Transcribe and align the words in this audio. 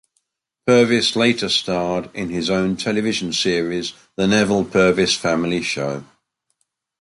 Purvis 0.65 1.15
later 1.15 1.47
starred 1.47 2.09
in 2.15 2.29
his 2.29 2.49
own 2.49 2.75
television 2.75 3.31
series, 3.33 3.93
The 4.15 4.25
Neville 4.25 4.65
Purvis 4.65 5.13
Family 5.15 5.61
Show. 5.61 6.03